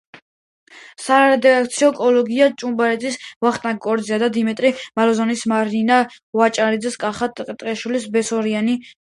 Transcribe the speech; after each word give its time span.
სარედაქციო 1.07 1.89
კოლეგია: 1.99 2.47
ჭუმბურიძე 2.61 3.11
ვახტანგ, 3.47 3.83
კორძაია 3.87 4.31
დიმიტრი, 4.39 4.73
მალაზონია 5.01 5.53
მარინა, 5.53 6.01
ვაჭარაძე 6.41 6.93
კახა, 7.07 7.31
ტყეშელაშვილი 7.37 8.05
ბესარიონ. 8.19 8.75